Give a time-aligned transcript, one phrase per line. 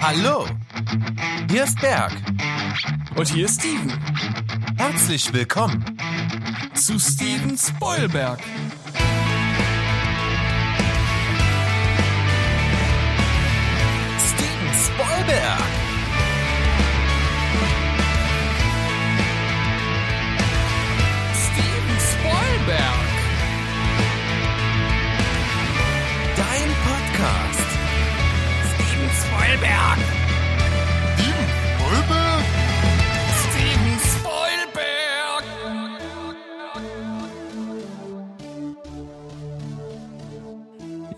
[0.00, 0.46] Hallo,
[1.50, 2.12] hier ist Berg.
[3.16, 3.92] Und hier ist Steven.
[4.76, 5.84] Herzlich willkommen
[6.74, 8.40] zu Steven Spoilberg.
[14.18, 15.85] Steven Spoilberg.
[28.96, 29.98] Steven Spoilberg.
[31.14, 32.44] Steven Spoilberg?
[33.42, 35.44] Steven Spoilberg.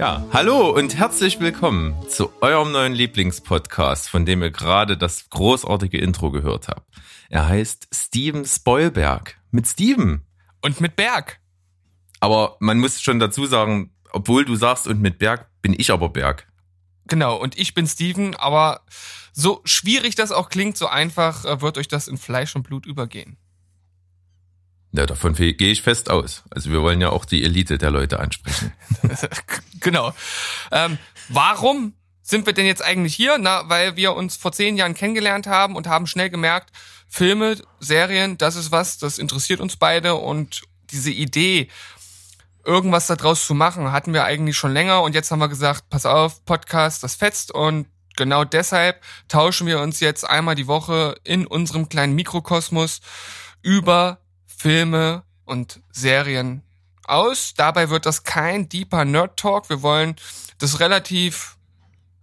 [0.00, 5.98] Ja, hallo und herzlich willkommen zu eurem neuen Lieblingspodcast, von dem ihr gerade das großartige
[5.98, 6.82] Intro gehört habt.
[7.28, 9.38] Er heißt Steven Spoilberg.
[9.52, 10.26] Mit Steven.
[10.62, 11.38] Und mit Berg.
[12.18, 16.08] Aber man muss schon dazu sagen, obwohl du sagst und mit Berg, bin ich aber
[16.08, 16.47] Berg.
[17.08, 18.82] Genau, und ich bin Steven, aber
[19.32, 22.86] so schwierig das auch klingt, so einfach äh, wird euch das in Fleisch und Blut
[22.86, 23.36] übergehen.
[24.92, 26.44] Ja, davon gehe ich fest aus.
[26.50, 28.72] Also wir wollen ja auch die Elite der Leute ansprechen.
[29.80, 30.14] genau.
[30.72, 31.92] Ähm, warum
[32.22, 33.36] sind wir denn jetzt eigentlich hier?
[33.38, 36.70] Na, weil wir uns vor zehn Jahren kennengelernt haben und haben schnell gemerkt,
[37.06, 41.68] Filme, Serien, das ist was, das interessiert uns beide und diese Idee,
[42.68, 46.04] irgendwas daraus zu machen, hatten wir eigentlich schon länger und jetzt haben wir gesagt, pass
[46.04, 51.46] auf, Podcast, das fetzt und genau deshalb tauschen wir uns jetzt einmal die Woche in
[51.46, 53.00] unserem kleinen Mikrokosmos
[53.62, 56.62] über Filme und Serien
[57.04, 57.54] aus.
[57.56, 59.70] Dabei wird das kein deeper Nerd Talk.
[59.70, 60.16] Wir wollen
[60.58, 61.56] das relativ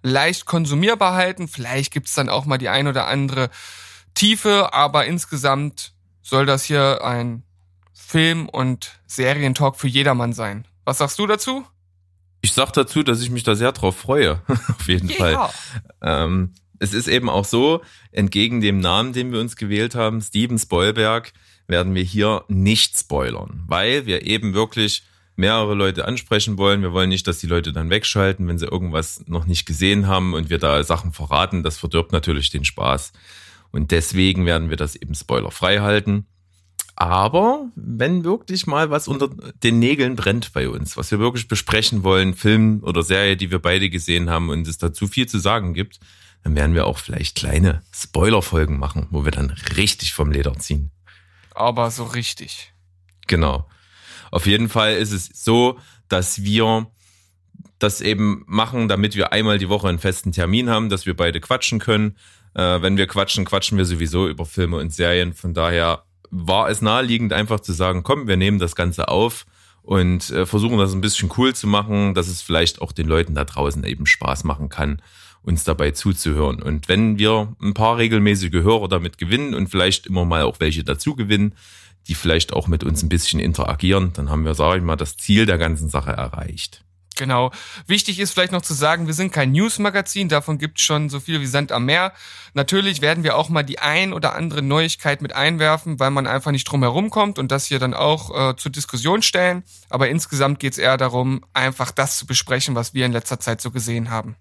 [0.04, 1.48] leicht konsumierbar halten.
[1.48, 3.50] Vielleicht gibt's dann auch mal die ein oder andere
[4.14, 7.42] Tiefe, aber insgesamt soll das hier ein
[8.08, 10.66] Film- und Serientalk für jedermann sein.
[10.86, 11.66] Was sagst du dazu?
[12.42, 14.42] Ich sag dazu, dass ich mich da sehr drauf freue.
[14.48, 15.16] Auf jeden Ja.
[15.16, 15.50] Fall.
[16.02, 20.59] Ähm, es ist eben auch so, entgegen dem Namen, den wir uns gewählt haben, Steven
[20.59, 21.33] Spoilberg,
[21.67, 25.04] werden wir hier nicht spoilern, weil wir eben wirklich
[25.36, 26.83] mehrere Leute ansprechen wollen.
[26.83, 30.33] Wir wollen nicht, dass die Leute dann wegschalten, wenn sie irgendwas noch nicht gesehen haben
[30.36, 31.64] und wir da Sachen verraten.
[31.64, 33.14] Das verdirbt natürlich den Spaß.
[33.72, 36.27] Und deswegen werden wir das eben spoilerfrei halten.
[36.95, 39.30] Aber wenn wirklich mal was unter
[39.64, 43.60] den Nägeln brennt bei uns, was wir wirklich besprechen wollen, Film oder Serie, die wir
[43.60, 46.00] beide gesehen haben und es dazu viel zu sagen gibt,
[46.44, 50.92] dann werden wir auch vielleicht kleine Spoilerfolgen machen, wo wir dann richtig vom Leder ziehen.
[51.54, 52.73] Aber so richtig.
[53.28, 53.67] Genau.
[54.32, 56.88] Auf jeden Fall ist es so, dass wir
[57.80, 61.42] das eben machen, damit wir einmal die Woche einen festen Termin haben, dass wir beide
[61.42, 62.17] quatschen können.
[62.54, 65.34] Äh, wenn wir quatschen, quatschen wir sowieso über Filme und Serien.
[65.34, 69.45] Von daher war es naheliegend, einfach zu sagen, komm, wir nehmen das Ganze auf
[69.81, 73.36] und äh, versuchen das ein bisschen cool zu machen, dass es vielleicht auch den Leuten
[73.36, 75.02] da draußen eben Spaß machen kann,
[75.43, 76.61] uns dabei zuzuhören.
[76.61, 80.83] Und wenn wir ein paar regelmäßige Hörer damit gewinnen und vielleicht immer mal auch welche
[80.83, 81.53] dazu gewinnen,
[82.08, 85.17] die vielleicht auch mit uns ein bisschen interagieren, dann haben wir, sage ich mal, das
[85.17, 86.85] Ziel der ganzen Sache erreicht.
[87.15, 87.52] Genau.
[87.87, 91.42] Wichtig ist vielleicht noch zu sagen, wir sind kein Newsmagazin, davon gibt's schon so viel
[91.42, 92.14] wie Sand am Meer.
[92.53, 96.52] Natürlich werden wir auch mal die ein oder andere Neuigkeit mit einwerfen, weil man einfach
[96.52, 99.64] nicht drum herum kommt und das hier dann auch äh, zur Diskussion stellen.
[99.89, 103.71] Aber insgesamt geht's eher darum, einfach das zu besprechen, was wir in letzter Zeit so
[103.71, 104.36] gesehen haben.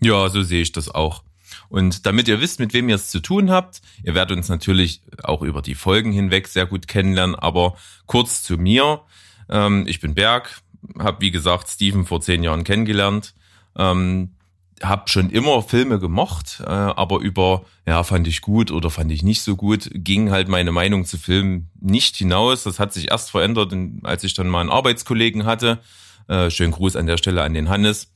[0.00, 1.22] Ja, so sehe ich das auch.
[1.68, 5.02] Und damit ihr wisst, mit wem ihr es zu tun habt, ihr werdet uns natürlich
[5.22, 7.76] auch über die Folgen hinweg sehr gut kennenlernen, aber
[8.06, 9.02] kurz zu mir.
[9.48, 10.62] Ähm, ich bin Berg,
[10.98, 13.34] habe wie gesagt Steven vor zehn Jahren kennengelernt,
[13.76, 14.34] ähm,
[14.82, 19.22] habe schon immer Filme gemocht, äh, aber über, ja, fand ich gut oder fand ich
[19.22, 22.62] nicht so gut, ging halt meine Meinung zu Filmen nicht hinaus.
[22.62, 23.74] Das hat sich erst verändert,
[24.04, 25.80] als ich dann mal einen Arbeitskollegen hatte.
[26.28, 28.10] Äh, schönen Gruß an der Stelle an den Hannes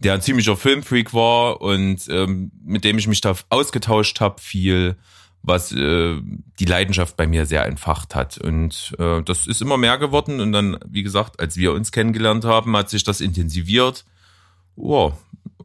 [0.00, 4.96] der ein ziemlicher Filmfreak war und ähm, mit dem ich mich da ausgetauscht habe viel,
[5.48, 6.20] was äh,
[6.58, 8.38] die Leidenschaft bei mir sehr entfacht hat.
[8.38, 10.40] Und äh, das ist immer mehr geworden.
[10.40, 14.04] Und dann, wie gesagt, als wir uns kennengelernt haben, hat sich das intensiviert.
[14.76, 15.12] Ja,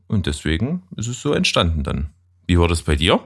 [0.08, 2.10] und deswegen ist es so entstanden dann.
[2.48, 3.20] Wie war das bei dir?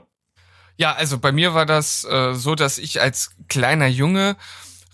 [0.78, 4.36] Ja, also bei mir war das äh, so, dass ich als kleiner Junge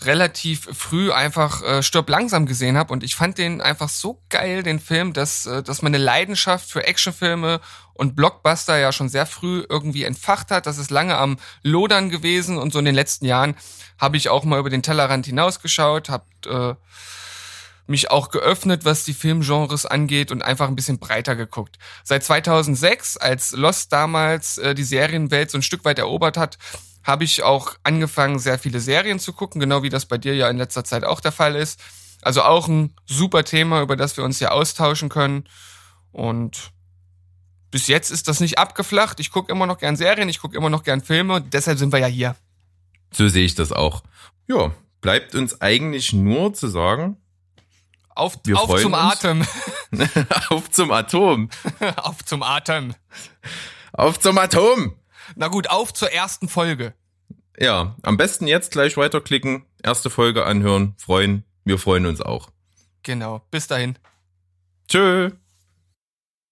[0.05, 4.63] relativ früh einfach äh, Stirb langsam gesehen habe und ich fand den einfach so geil,
[4.63, 7.59] den Film, dass, äh, dass meine Leidenschaft für Actionfilme
[7.93, 10.65] und Blockbuster ja schon sehr früh irgendwie entfacht hat.
[10.65, 13.55] Das ist lange am Lodern gewesen und so in den letzten Jahren
[13.97, 16.75] habe ich auch mal über den Tellerrand hinausgeschaut, habe äh,
[17.85, 21.77] mich auch geöffnet, was die Filmgenres angeht und einfach ein bisschen breiter geguckt.
[22.03, 26.57] Seit 2006, als Lost damals äh, die Serienwelt so ein Stück weit erobert hat,
[27.03, 30.49] habe ich auch angefangen, sehr viele Serien zu gucken, genau wie das bei dir ja
[30.49, 31.79] in letzter Zeit auch der Fall ist.
[32.21, 35.43] Also auch ein super Thema, über das wir uns ja austauschen können.
[36.11, 36.71] Und
[37.69, 39.19] bis jetzt ist das nicht abgeflacht.
[39.19, 41.41] Ich gucke immer noch gern Serien, ich gucke immer noch gern Filme.
[41.41, 42.35] Deshalb sind wir ja hier.
[43.11, 44.03] So sehe ich das auch.
[44.47, 44.71] Ja,
[45.01, 47.17] bleibt uns eigentlich nur zu sagen,
[48.15, 49.03] Auf, auf zum uns.
[49.03, 49.45] Atem.
[50.49, 51.49] auf zum Atom.
[51.97, 52.95] auf zum Atem.
[53.91, 54.95] Auf zum Atom.
[55.35, 56.93] Na gut, auf zur ersten Folge.
[57.57, 61.43] Ja, am besten jetzt gleich weiterklicken, erste Folge anhören, freuen.
[61.65, 62.49] Wir freuen uns auch.
[63.03, 63.41] Genau.
[63.51, 63.97] Bis dahin.
[64.87, 65.31] Tschö.